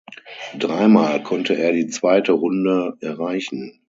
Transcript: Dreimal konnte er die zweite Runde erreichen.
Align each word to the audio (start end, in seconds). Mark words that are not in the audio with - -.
Dreimal 0.57 1.21
konnte 1.21 1.53
er 1.55 1.73
die 1.73 1.85
zweite 1.87 2.31
Runde 2.31 2.97
erreichen. 3.01 3.79